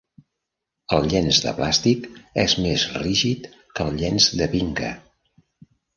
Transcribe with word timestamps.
El 0.95 1.03
llenç 1.11 1.41
de 1.43 1.51
plàstic 1.59 2.07
és 2.45 2.57
més 2.63 2.85
rígid 3.03 3.47
que 3.77 3.87
el 3.89 4.01
llenç 4.01 4.31
de 4.41 4.49
Binca. 4.55 4.91